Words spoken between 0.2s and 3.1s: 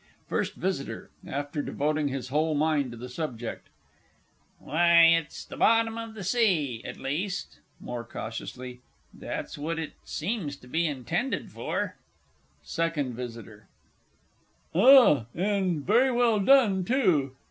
_FIRST VISITOR (after devoting his whole mind to the